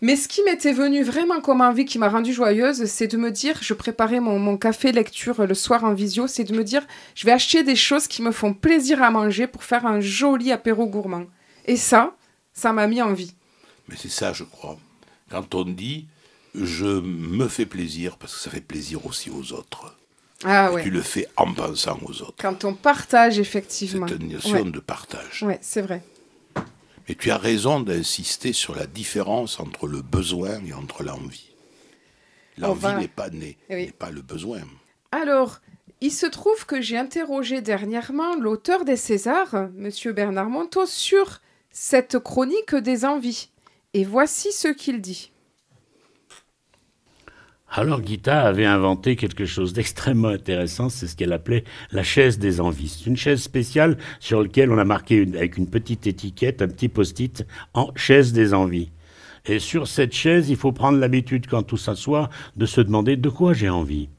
Mais 0.01 0.17
ce 0.17 0.29
qui 0.29 0.43
m'était 0.45 0.73
venu 0.73 1.03
vraiment 1.03 1.41
comme 1.41 1.61
envie, 1.61 1.85
qui 1.85 1.99
m'a 1.99 2.09
rendue 2.09 2.33
joyeuse, 2.33 2.85
c'est 2.87 3.09
de 3.09 3.17
me 3.17 3.31
dire, 3.31 3.59
je 3.61 3.75
préparais 3.75 4.21
mon, 4.21 4.39
mon, 4.39 4.57
café 4.57 4.93
lecture 4.93 5.47
le 5.47 5.55
soir 5.55 5.85
en 5.85 5.93
visio, 5.93 6.27
c'est 6.29 6.45
de 6.45 6.55
me 6.55 6.65
dire, 6.65 6.87
je 7.15 7.27
vais 7.27 7.33
acheter 7.33 7.65
des 7.65 7.77
choses 7.77 8.07
qui 8.07 8.23
me 8.23 8.31
font 8.31 8.55
plaisir 8.55 9.03
à 9.03 9.11
manger 9.11 9.47
pour 9.47 9.65
faire 9.65 9.85
un 9.85 10.01
joli 10.01 10.53
apéro 10.53 10.87
gourmand. 10.87 11.27
Et 11.67 11.77
ça, 11.77 12.17
ça 12.55 12.73
m'a 12.73 12.87
mis 12.87 13.03
en 13.03 13.13
vie. 13.13 13.35
Mais 13.89 13.97
c'est 13.99 14.11
ça, 14.11 14.33
je 14.33 14.45
crois. 14.45 14.79
Quand 15.29 15.55
on 15.55 15.65
dit, 15.65 16.07
je 16.55 17.01
me 17.01 17.49
fais 17.49 17.67
plaisir 17.67 18.17
parce 18.19 18.35
que 18.35 18.41
ça 18.41 18.51
fait 18.51 18.61
plaisir 18.61 19.07
aussi 19.07 19.31
aux 19.31 19.53
autres. 19.53 19.97
Ah 20.45 20.73
ouais. 20.73 20.83
Tu 20.83 20.91
le 20.91 21.03
fais 21.03 21.29
en 21.37 21.53
pensant 21.53 21.99
aux 22.05 22.23
autres. 22.23 22.35
Quand 22.39 22.65
on 22.65 22.75
partage, 22.75 23.39
effectivement. 23.39 24.07
C'est 24.09 24.17
une 24.17 24.33
notion 24.33 24.65
de 24.65 24.81
partage. 24.81 25.45
Oui, 25.47 25.55
c'est 25.61 25.83
vrai. 25.83 26.03
Mais 27.09 27.15
tu 27.15 27.31
as 27.31 27.39
raison 27.39 27.81
d'insister 27.81 28.53
sur 28.53 28.75
la 28.75 28.87
différence 28.87 29.61
entre 29.61 29.87
le 29.87 30.03
besoin 30.03 30.65
et 30.65 30.73
entre 30.73 31.03
l'envie. 31.03 31.51
L'envie 32.59 32.95
n'est 32.95 33.09
pas 33.09 33.31
née, 33.31 33.57
n'est 33.69 33.93
pas 33.93 34.11
le 34.11 34.21
besoin. 34.21 34.61
Alors, 35.11 35.61
il 36.01 36.13
se 36.13 36.27
trouve 36.27 36.67
que 36.67 36.81
j'ai 36.81 36.99
interrogé 36.99 37.61
dernièrement 37.61 38.37
l'auteur 38.37 38.85
des 38.85 38.97
Césars, 38.97 39.69
Monsieur 39.75 40.13
Bernard 40.13 40.51
Monteau, 40.51 40.87
sur 40.87 41.41
cette 41.71 42.19
chronique 42.19 42.75
des 42.75 43.05
envies. 43.05 43.49
Et 43.95 44.05
voici 44.05 44.53
ce 44.53 44.69
qu'il 44.69 45.01
dit. 45.01 45.32
Alors 47.75 48.05
Gita 48.05 48.43
avait 48.43 48.67
inventé 48.67 49.17
quelque 49.17 49.47
chose 49.47 49.73
d'extrêmement 49.73 50.29
intéressant, 50.29 50.91
c'est 50.91 51.07
ce 51.07 51.17
qu'elle 51.17 51.33
appelait 51.33 51.65
la 51.91 52.03
chaise 52.03 52.39
des 52.39 52.61
envies. 52.61 52.89
C'est 52.89 53.09
une 53.09 53.17
chaise 53.17 53.41
spéciale 53.41 53.97
sur 54.21 54.43
laquelle 54.43 54.71
on 54.71 54.77
a 54.77 54.85
marqué 54.85 55.27
avec 55.35 55.57
une 55.57 55.71
petite 55.71 56.07
étiquette, 56.07 56.61
un 56.61 56.69
petit 56.69 56.91
post-it, 56.91 57.47
en 57.73 57.91
chaise 57.97 58.35
des 58.35 58.53
envies. 58.53 58.91
Et 59.47 59.59
sur 59.59 59.89
cette 59.89 60.13
chaise, 60.13 60.51
il 60.51 60.57
faut 60.57 60.73
prendre 60.73 60.99
l'habitude, 60.99 61.47
quand 61.47 61.63
tout 61.63 61.79
s'assoit, 61.79 62.29
de 62.57 62.67
se 62.67 62.83
demander 62.83 63.17
de 63.17 63.31
quoi 63.31 63.55
j'ai 63.55 63.71
envie. 63.71 64.11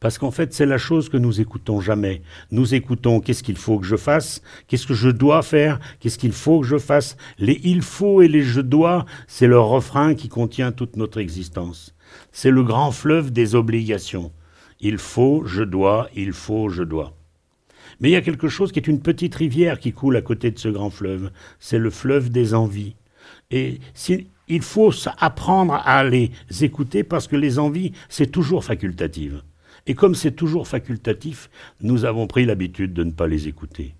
Parce 0.00 0.18
qu'en 0.18 0.30
fait, 0.30 0.52
c'est 0.52 0.66
la 0.66 0.76
chose 0.76 1.08
que 1.08 1.16
nous 1.16 1.40
écoutons 1.40 1.80
jamais. 1.80 2.20
Nous 2.50 2.74
écoutons 2.74 3.20
qu'est-ce 3.20 3.42
qu'il 3.42 3.56
faut 3.56 3.78
que 3.78 3.86
je 3.86 3.96
fasse, 3.96 4.42
qu'est-ce 4.66 4.86
que 4.86 4.92
je 4.92 5.08
dois 5.08 5.40
faire, 5.40 5.80
qu'est-ce 5.98 6.18
qu'il 6.18 6.32
faut 6.32 6.60
que 6.60 6.66
je 6.66 6.76
fasse. 6.78 7.16
Les 7.38 7.58
il 7.64 7.80
faut 7.80 8.20
et 8.20 8.28
les 8.28 8.42
je 8.42 8.60
dois, 8.60 9.06
c'est 9.26 9.46
le 9.46 9.58
refrain 9.58 10.14
qui 10.14 10.28
contient 10.28 10.72
toute 10.72 10.96
notre 10.96 11.18
existence. 11.18 11.94
C'est 12.32 12.50
le 12.50 12.62
grand 12.62 12.92
fleuve 12.92 13.32
des 13.32 13.54
obligations. 13.54 14.32
Il 14.80 14.98
faut, 14.98 15.44
je 15.44 15.62
dois, 15.62 16.08
il 16.14 16.32
faut, 16.32 16.68
je 16.68 16.82
dois. 16.82 17.14
Mais 18.00 18.10
il 18.10 18.12
y 18.12 18.16
a 18.16 18.20
quelque 18.20 18.48
chose 18.48 18.70
qui 18.70 18.78
est 18.78 18.86
une 18.86 19.00
petite 19.00 19.34
rivière 19.34 19.80
qui 19.80 19.92
coule 19.92 20.16
à 20.16 20.22
côté 20.22 20.50
de 20.50 20.58
ce 20.58 20.68
grand 20.68 20.90
fleuve. 20.90 21.30
C'est 21.58 21.78
le 21.78 21.90
fleuve 21.90 22.30
des 22.30 22.54
envies. 22.54 22.94
Et 23.50 23.80
il 24.48 24.62
faut 24.62 24.92
apprendre 25.18 25.74
à 25.84 26.04
les 26.04 26.30
écouter 26.60 27.02
parce 27.02 27.26
que 27.26 27.36
les 27.36 27.58
envies, 27.58 27.92
c'est 28.08 28.30
toujours 28.30 28.64
facultatif. 28.64 29.32
Et 29.86 29.94
comme 29.94 30.14
c'est 30.14 30.32
toujours 30.32 30.68
facultatif, 30.68 31.50
nous 31.80 32.04
avons 32.04 32.26
pris 32.26 32.44
l'habitude 32.44 32.92
de 32.92 33.04
ne 33.04 33.10
pas 33.10 33.26
les 33.26 33.48
écouter. 33.48 33.94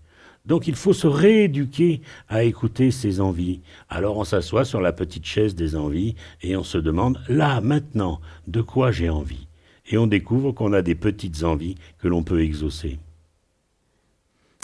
Donc 0.46 0.66
il 0.66 0.76
faut 0.76 0.92
se 0.92 1.06
rééduquer 1.06 2.00
à 2.28 2.42
écouter 2.42 2.90
ses 2.90 3.20
envies. 3.20 3.60
Alors 3.88 4.16
on 4.16 4.24
s'assoit 4.24 4.64
sur 4.64 4.80
la 4.80 4.92
petite 4.92 5.26
chaise 5.26 5.54
des 5.54 5.76
envies 5.76 6.14
et 6.42 6.56
on 6.56 6.64
se 6.64 6.78
demande, 6.78 7.20
là, 7.28 7.60
maintenant, 7.60 8.20
de 8.46 8.60
quoi 8.60 8.90
j'ai 8.90 9.10
envie 9.10 9.46
Et 9.90 9.98
on 9.98 10.06
découvre 10.06 10.52
qu'on 10.52 10.72
a 10.72 10.82
des 10.82 10.94
petites 10.94 11.44
envies 11.44 11.76
que 11.98 12.08
l'on 12.08 12.22
peut 12.22 12.42
exaucer. 12.42 12.98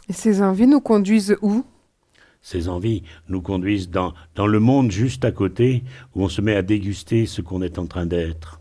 Et 0.08 0.12
ces 0.12 0.42
envies 0.42 0.66
nous 0.66 0.80
conduisent 0.80 1.36
où? 1.42 1.64
Ces 2.42 2.68
envies 2.68 3.02
nous 3.28 3.40
conduisent 3.40 3.88
dans, 3.88 4.12
dans 4.34 4.46
le 4.46 4.60
monde 4.60 4.90
juste 4.90 5.24
à 5.24 5.32
côté 5.32 5.82
où 6.14 6.22
on 6.24 6.28
se 6.28 6.42
met 6.42 6.54
à 6.54 6.62
déguster 6.62 7.24
ce 7.24 7.40
qu'on 7.40 7.62
est 7.62 7.78
en 7.78 7.86
train 7.86 8.04
d'être. 8.04 8.60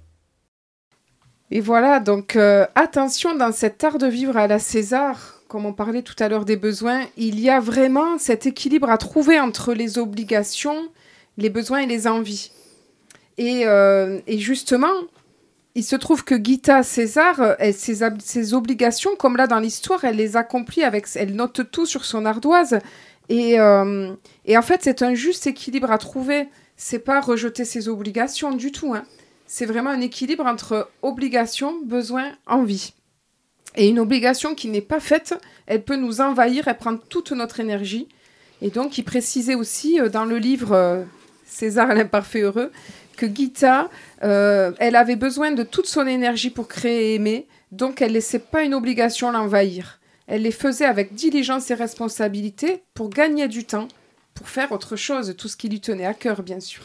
Et 1.51 1.59
voilà, 1.59 1.99
donc 1.99 2.35
euh, 2.35 2.65
attention 2.75 3.35
dans 3.35 3.51
cet 3.51 3.83
art 3.83 3.97
de 3.97 4.07
vivre 4.07 4.37
à 4.37 4.47
la 4.47 4.57
César, 4.57 5.42
comme 5.53 5.67
on 5.67 5.73
parlait 5.73 6.01
tout 6.01 6.15
à 6.17 6.29
l'heure 6.29 6.45
des 6.45 6.55
besoins, 6.55 7.05
il 7.15 7.39
y 7.39 7.47
a 7.47 7.59
vraiment 7.59 8.17
cet 8.17 8.47
équilibre 8.47 8.89
à 8.89 8.97
trouver 8.97 9.39
entre 9.39 9.75
les 9.75 9.99
obligations, 9.99 10.89
les 11.37 11.51
besoins 11.51 11.81
et 11.81 11.85
les 11.85 12.07
envies. 12.07 12.51
Et, 13.37 13.67
euh, 13.67 14.19
justement, 14.27 14.95
il 15.75 15.83
se 15.83 15.95
trouve 15.95 16.23
que 16.23 16.43
Gita 16.43 16.81
César, 16.81 17.55
ses, 17.71 18.53
obligations, 18.55 19.15
comme 19.15 19.37
là 19.37 19.45
dans 19.45 19.59
l'histoire, 19.59 20.03
elle 20.05 20.15
les 20.15 20.37
accomplit 20.37 20.81
avec, 20.81 21.05
elle 21.13 21.35
note 21.35 21.69
tout 21.69 21.85
sur 21.85 22.03
son 22.03 22.25
ardoise. 22.25 22.79
Et, 23.29 23.59
euh, 23.59 24.11
en 24.49 24.61
fait, 24.63 24.79
c'est 24.81 25.03
un 25.03 25.13
juste 25.13 25.45
équilibre 25.45 25.91
à 25.91 25.99
trouver. 25.99 26.47
C'est 26.77 26.97
pas 26.97 27.21
rejeter 27.21 27.63
ses 27.63 27.89
obligations 27.89 28.55
du 28.55 28.71
tout. 28.71 28.95
Hein. 28.95 29.03
C'est 29.45 29.67
vraiment 29.67 29.91
un 29.91 30.01
équilibre 30.01 30.47
entre 30.47 30.89
obligation, 31.03 31.79
besoin, 31.85 32.31
envie. 32.47 32.95
Et 33.75 33.87
une 33.87 33.99
obligation 33.99 34.55
qui 34.55 34.69
n'est 34.69 34.81
pas 34.81 34.99
faite, 34.99 35.33
elle 35.65 35.83
peut 35.83 35.95
nous 35.95 36.21
envahir, 36.21 36.67
elle 36.67 36.77
prend 36.77 36.97
toute 36.97 37.31
notre 37.31 37.59
énergie. 37.59 38.07
Et 38.61 38.69
donc, 38.69 38.97
il 38.97 39.03
précisait 39.03 39.55
aussi 39.55 39.99
euh, 39.99 40.09
dans 40.09 40.25
le 40.25 40.37
livre 40.37 40.73
euh, 40.73 41.03
César 41.45 41.87
l'imparfait 41.93 42.41
heureux 42.41 42.71
que 43.17 43.27
Gita, 43.27 43.89
euh, 44.23 44.71
elle 44.79 44.95
avait 44.95 45.15
besoin 45.15 45.51
de 45.51 45.63
toute 45.63 45.85
son 45.85 46.07
énergie 46.07 46.49
pour 46.49 46.67
créer 46.67 47.11
et 47.11 47.15
aimer, 47.15 47.47
donc 47.71 48.01
elle 48.01 48.09
ne 48.09 48.15
laissait 48.15 48.39
pas 48.39 48.63
une 48.63 48.73
obligation 48.73 49.31
l'envahir. 49.31 49.99
Elle 50.27 50.43
les 50.43 50.51
faisait 50.51 50.85
avec 50.85 51.13
diligence 51.13 51.69
et 51.69 51.75
responsabilité 51.75 52.83
pour 52.93 53.09
gagner 53.09 53.47
du 53.47 53.65
temps, 53.65 53.87
pour 54.33 54.49
faire 54.49 54.71
autre 54.71 54.95
chose, 54.95 55.35
tout 55.37 55.47
ce 55.47 55.57
qui 55.57 55.69
lui 55.69 55.79
tenait 55.79 56.05
à 56.05 56.13
cœur, 56.13 56.41
bien 56.41 56.59
sûr. 56.59 56.83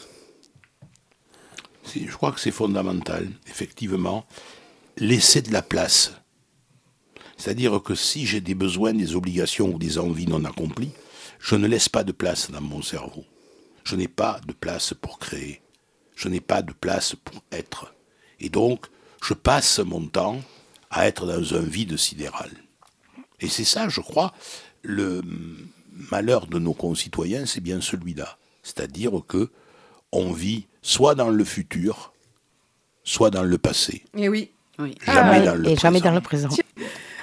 Je 1.95 2.11
crois 2.11 2.31
que 2.31 2.39
c'est 2.39 2.51
fondamental, 2.51 3.27
effectivement, 3.47 4.25
laisser 4.97 5.41
de 5.41 5.51
la 5.51 5.63
place 5.63 6.13
c'est-à-dire 7.39 7.81
que 7.81 7.95
si 7.95 8.25
j'ai 8.25 8.41
des 8.41 8.53
besoins, 8.53 8.93
des 8.93 9.15
obligations 9.15 9.73
ou 9.73 9.79
des 9.79 9.97
envies 9.97 10.27
non 10.27 10.43
accomplies, 10.43 10.91
je 11.39 11.55
ne 11.55 11.67
laisse 11.67 11.87
pas 11.87 12.03
de 12.03 12.11
place 12.11 12.51
dans 12.51 12.59
mon 12.59 12.81
cerveau. 12.81 13.23
Je 13.85 13.95
n'ai 13.95 14.09
pas 14.09 14.41
de 14.45 14.51
place 14.51 14.93
pour 14.93 15.19
créer. 15.19 15.61
Je 16.17 16.27
n'ai 16.27 16.41
pas 16.41 16.61
de 16.61 16.73
place 16.73 17.15
pour 17.15 17.41
être. 17.53 17.95
Et 18.41 18.49
donc, 18.49 18.87
je 19.23 19.33
passe 19.33 19.79
mon 19.79 20.05
temps 20.05 20.41
à 20.91 21.07
être 21.07 21.25
dans 21.25 21.55
un 21.55 21.61
vide 21.61 21.95
sidéral. 21.95 22.51
Et 23.39 23.47
c'est 23.47 23.63
ça, 23.63 23.87
je 23.87 24.01
crois, 24.01 24.33
le 24.81 25.21
malheur 26.11 26.45
de 26.45 26.59
nos 26.59 26.73
concitoyens, 26.73 27.45
c'est 27.45 27.61
bien 27.61 27.79
celui-là. 27.79 28.37
C'est-à-dire 28.63 29.13
que 29.29 29.49
on 30.11 30.33
vit 30.33 30.67
soit 30.81 31.15
dans 31.15 31.29
le 31.29 31.45
futur, 31.45 32.11
soit 33.05 33.29
dans 33.29 33.43
le 33.43 33.57
passé. 33.57 34.03
Et 34.17 34.27
oui. 34.27 34.51
oui. 34.77 34.95
Jamais, 35.05 35.37
ah, 35.37 35.45
dans 35.45 35.55
le 35.55 35.69
et 35.69 35.77
jamais 35.77 36.01
dans 36.01 36.11
le 36.11 36.19
présent. 36.19 36.49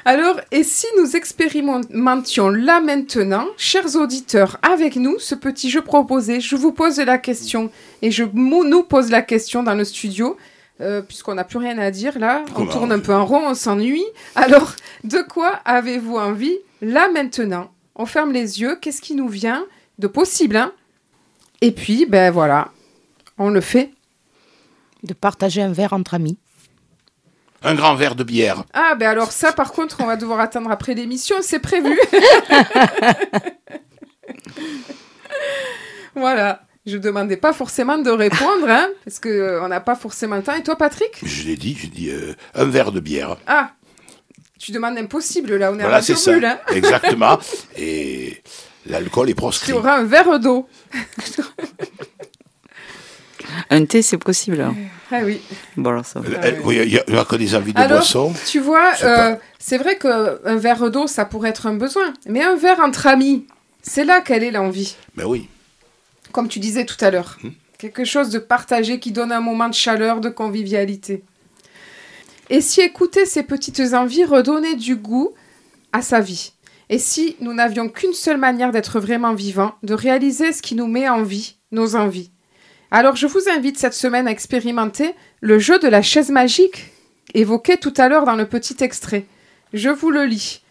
Alors, 0.06 0.40
et 0.52 0.62
si 0.62 0.86
nous 0.96 1.16
expérimentions 1.16 2.48
là 2.48 2.80
maintenant, 2.80 3.48
chers 3.56 3.96
auditeurs, 3.96 4.56
avec 4.62 4.94
nous, 4.94 5.18
ce 5.18 5.34
petit 5.34 5.68
jeu 5.68 5.82
proposé, 5.82 6.38
je 6.38 6.54
vous 6.54 6.70
pose 6.70 6.98
la 6.98 7.18
question 7.18 7.72
et 8.02 8.12
je 8.12 8.22
nous 8.22 8.84
pose 8.84 9.10
la 9.10 9.22
question 9.22 9.64
dans 9.64 9.74
le 9.74 9.84
studio. 9.84 10.36
Euh, 10.80 11.02
puisqu'on 11.02 11.34
n'a 11.34 11.42
plus 11.42 11.58
rien 11.58 11.76
à 11.78 11.90
dire 11.90 12.20
là, 12.20 12.44
on 12.54 12.66
tourne 12.66 12.92
un 12.92 13.00
peu 13.00 13.14
en 13.14 13.26
rond, 13.26 13.48
on 13.48 13.54
s'ennuie. 13.54 14.04
Alors, 14.36 14.76
de 15.02 15.22
quoi 15.28 15.58
avez-vous 15.64 16.18
envie 16.18 16.58
là 16.82 17.08
maintenant? 17.08 17.72
On 17.96 18.06
ferme 18.06 18.30
les 18.30 18.60
yeux, 18.60 18.76
qu'est-ce 18.80 19.00
qui 19.00 19.16
nous 19.16 19.28
vient 19.28 19.66
de 19.98 20.06
possible 20.06 20.56
hein? 20.56 20.72
Et 21.62 21.72
puis, 21.72 22.06
ben 22.06 22.30
voilà, 22.30 22.70
on 23.38 23.50
le 23.50 23.60
fait. 23.60 23.90
De 25.02 25.14
partager 25.14 25.62
un 25.62 25.72
verre 25.72 25.94
entre 25.94 26.14
amis 26.14 26.38
un 27.66 27.74
grand 27.74 27.96
verre 27.96 28.14
de 28.14 28.22
bière. 28.22 28.64
Ah, 28.72 28.94
ben 28.94 29.08
alors 29.08 29.32
ça, 29.32 29.52
par 29.52 29.72
contre, 29.72 29.98
on 30.00 30.06
va 30.06 30.16
devoir 30.16 30.40
attendre 30.40 30.70
après 30.70 30.94
l'émission, 30.94 31.36
c'est 31.40 31.58
prévu. 31.58 31.98
voilà. 36.14 36.62
Je 36.86 36.96
ne 36.96 37.02
demandais 37.02 37.36
pas 37.36 37.52
forcément 37.52 37.98
de 37.98 38.10
répondre, 38.10 38.68
hein, 38.68 38.88
parce 39.04 39.18
qu'on 39.18 39.28
euh, 39.28 39.66
n'a 39.66 39.80
pas 39.80 39.96
forcément 39.96 40.36
le 40.36 40.44
temps. 40.44 40.54
Et 40.54 40.62
toi, 40.62 40.76
Patrick? 40.76 41.18
Je 41.24 41.42
l'ai 41.42 41.56
dit, 41.56 41.76
j'ai 41.76 41.88
dit 41.88 42.10
euh, 42.10 42.34
un 42.54 42.66
verre 42.66 42.92
de 42.92 43.00
bière. 43.00 43.36
Ah, 43.48 43.72
tu 44.56 44.70
demandes 44.70 44.96
impossible, 44.96 45.56
là, 45.56 45.72
on 45.72 45.78
est 45.80 45.82
voilà, 45.82 46.00
c'est 46.00 46.14
ça. 46.14 46.34
Hein. 46.34 46.58
Exactement. 46.72 47.40
Et 47.76 48.40
l'alcool 48.86 49.30
est 49.30 49.34
proscrit. 49.34 49.72
Tu 49.72 49.78
auras 49.78 49.98
un 49.98 50.04
verre 50.04 50.38
d'eau. 50.38 50.68
Un 53.70 53.84
thé, 53.84 54.02
c'est 54.02 54.18
possible. 54.18 54.60
Hein. 54.60 54.74
Ah 55.10 55.20
oui. 55.24 55.40
Bon, 55.76 55.90
alors 55.90 56.04
ça. 56.04 56.20
oui, 56.64 56.78
il 56.84 56.88
n'y 56.88 57.18
a, 57.18 57.24
que 57.24 57.36
des 57.36 57.54
envies 57.54 57.72
de 57.72 57.88
boisson. 57.88 58.32
Tu 58.46 58.60
vois, 58.60 58.92
euh, 59.02 59.36
c'est 59.58 59.78
vrai 59.78 59.98
qu'un 59.98 60.56
verre 60.56 60.90
d'eau, 60.90 61.06
ça 61.06 61.24
pourrait 61.24 61.50
être 61.50 61.66
un 61.66 61.74
besoin. 61.74 62.12
Mais 62.26 62.42
un 62.42 62.56
verre 62.56 62.80
entre 62.80 63.06
amis, 63.06 63.46
c'est 63.82 64.04
là 64.04 64.20
qu'elle 64.20 64.42
est 64.42 64.50
l'envie. 64.50 64.96
Mais 65.16 65.24
ben 65.24 65.30
oui. 65.30 65.48
Comme 66.32 66.48
tu 66.48 66.58
disais 66.58 66.84
tout 66.84 67.02
à 67.04 67.10
l'heure. 67.10 67.38
Hmm. 67.42 67.50
Quelque 67.78 68.04
chose 68.04 68.30
de 68.30 68.38
partagé 68.38 68.98
qui 69.00 69.12
donne 69.12 69.32
un 69.32 69.40
moment 69.40 69.68
de 69.68 69.74
chaleur, 69.74 70.20
de 70.20 70.28
convivialité. 70.28 71.24
Et 72.48 72.60
si 72.60 72.80
écouter 72.80 73.26
ces 73.26 73.42
petites 73.42 73.80
envies 73.92 74.24
redonnait 74.24 74.76
du 74.76 74.96
goût 74.96 75.32
à 75.92 76.02
sa 76.02 76.20
vie? 76.20 76.52
Et 76.88 76.98
si 76.98 77.36
nous 77.40 77.52
n'avions 77.52 77.88
qu'une 77.88 78.12
seule 78.12 78.38
manière 78.38 78.70
d'être 78.70 79.00
vraiment 79.00 79.34
vivant, 79.34 79.74
de 79.82 79.94
réaliser 79.94 80.52
ce 80.52 80.62
qui 80.62 80.76
nous 80.76 80.86
met 80.86 81.08
en 81.08 81.22
vie, 81.22 81.56
nos 81.72 81.96
envies? 81.96 82.30
Alors 82.96 83.14
je 83.14 83.26
vous 83.26 83.50
invite 83.54 83.76
cette 83.76 83.92
semaine 83.92 84.26
à 84.26 84.30
expérimenter 84.30 85.14
le 85.42 85.58
jeu 85.58 85.78
de 85.78 85.86
la 85.86 86.00
chaise 86.00 86.30
magique 86.30 86.94
évoqué 87.34 87.76
tout 87.76 87.92
à 87.98 88.08
l'heure 88.08 88.24
dans 88.24 88.36
le 88.36 88.48
petit 88.48 88.82
extrait. 88.82 89.26
Je 89.74 89.90
vous 89.90 90.10
le 90.10 90.24
lis. 90.24 90.62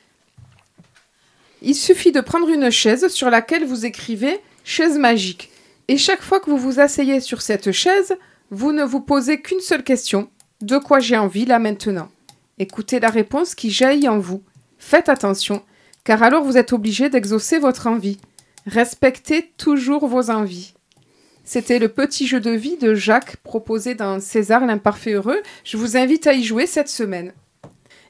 Il 1.62 1.75
suffit 1.75 2.12
de 2.12 2.22
prendre 2.22 2.50
une 2.50 2.72
chaise 2.72 3.10
sur 3.10 3.29
laquelle 3.29 3.63
vous 3.63 3.86
écrivez 3.86 4.39
chaise 4.63 4.98
magique. 4.98 5.51
Et 5.88 6.00
chaque 6.00 6.24
fois 6.24 6.39
que 6.39 6.50
vous 6.50 6.58
vous 6.58 6.79
asseyez 6.79 7.20
sur 7.20 7.44
cette 7.44 7.72
chaise, 7.72 8.15
vous 8.50 8.72
ne 8.72 8.84
vous 8.84 9.01
posez 9.01 9.39
qu'une 9.39 9.60
seule 9.60 9.84
question. 9.84 10.27
De 10.62 10.79
quoi 10.79 11.00
j'ai 11.00 11.17
envie 11.17 11.46
là 11.46 11.60
maintenant? 11.60 12.10
Écoutez 12.58 13.00
la 13.00 13.10
réponse 13.10 13.53
qui 13.53 13.70
jaillit 13.70 14.10
en 14.10 14.17
vous. 14.17 14.41
Faites 14.79 15.10
attention, 15.10 15.62
car 16.03 16.24
alors 16.24 16.44
vous 16.44 16.58
êtes 16.58 16.74
obligé 16.74 17.08
d'exaucer 17.08 17.60
votre 17.60 17.86
envie. 17.86 18.17
Respectez 18.65 19.51
toujours 19.58 20.08
vos 20.08 20.32
envies. 20.32 20.74
C'était 21.45 21.77
le 21.77 21.89
petit 21.89 22.25
jeu 22.25 22.39
de 22.39 22.49
vie 22.49 22.75
de 22.75 22.95
Jacques 22.95 23.37
proposé 23.37 23.93
dans 23.93 24.19
César 24.19 24.65
l'imparfait 24.65 25.13
heureux. 25.13 25.41
Je 25.63 25.77
vous 25.77 25.95
invite 25.95 26.25
à 26.25 26.33
y 26.33 26.43
jouer 26.43 26.65
cette 26.65 26.89
semaine. 26.89 27.33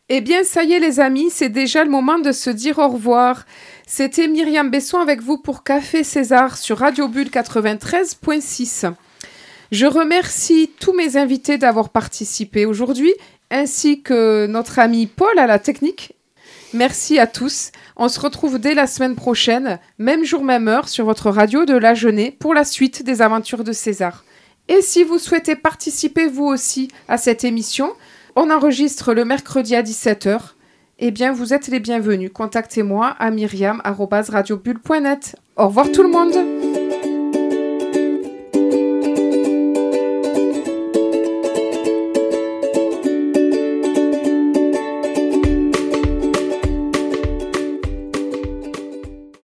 Eh 0.08 0.22
bien, 0.22 0.44
ça 0.44 0.64
y 0.64 0.72
est 0.72 0.80
les 0.80 1.02
amis, 1.02 1.30
c'est 1.30 1.50
déjà 1.50 1.84
le 1.84 1.90
moment 1.90 2.18
de 2.18 2.32
se 2.32 2.50
dire 2.50 2.80
au 2.80 2.88
revoir. 2.88 3.46
C'était 3.86 4.30
Myriam 4.30 4.70
Besson 4.70 5.00
avec 5.00 5.22
vous 5.22 5.38
pour 5.38 5.64
Café 5.64 6.04
César 6.04 6.58
sur 6.58 6.78
Radio 6.78 7.10
Bulle 7.10 7.28
93.6. 7.28 8.94
Je 9.72 9.86
remercie 9.86 10.72
tous 10.80 10.94
mes 10.94 11.18
invités 11.18 11.58
d'avoir 11.58 11.90
participé 11.90 12.66
aujourd'hui, 12.66 13.14
ainsi 13.52 14.02
que 14.02 14.46
notre 14.46 14.80
ami 14.80 15.08
Paul 15.08 15.38
à 15.40 15.48
la 15.48 15.60
technique. 15.60 16.14
Merci 16.74 17.20
à 17.20 17.28
tous. 17.28 17.72
On 17.98 18.10
se 18.10 18.20
retrouve 18.20 18.60
dès 18.60 18.74
la 18.74 18.88
semaine 18.88 19.16
prochaine, 19.16 19.80
même 19.98 20.26
jour, 20.26 20.44
même 20.44 20.68
heure, 20.68 20.90
sur 20.90 21.06
votre 21.06 21.30
radio 21.30 21.66
de 21.66 21.76
la 21.76 21.94
Jeunée 21.94 22.32
pour 22.32 22.54
la 22.54 22.66
suite 22.66 23.04
des 23.04 23.22
aventures 23.22 23.64
de 23.64 23.72
César. 23.72 24.26
Et 24.68 24.82
si 24.82 25.04
vous 25.04 25.18
souhaitez 25.18 25.56
participer 25.56 26.28
vous 26.28 26.46
aussi 26.46 26.90
à 27.08 27.18
cette 27.18 27.44
émission, 27.44 27.94
on 28.36 28.50
enregistre 28.50 29.14
le 29.14 29.24
mercredi 29.24 29.76
à 29.76 29.84
17h. 29.84 30.40
Eh 31.00 31.12
bien, 31.12 31.32
vous 31.32 31.54
êtes 31.54 31.68
les 31.68 31.80
bienvenus. 31.80 32.32
Contactez-moi 32.34 33.16
à 33.20 33.32
myriam.radiobulle.net. 33.32 35.36
Au 35.56 35.68
revoir 35.68 35.92
tout 35.92 36.04
le 36.04 36.10
monde 36.10 36.75